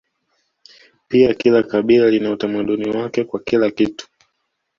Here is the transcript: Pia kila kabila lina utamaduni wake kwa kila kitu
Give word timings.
Pia 1.07 1.33
kila 1.33 1.63
kabila 1.63 2.07
lina 2.09 2.31
utamaduni 2.31 2.89
wake 2.97 3.23
kwa 3.23 3.39
kila 3.39 3.71
kitu 3.71 4.07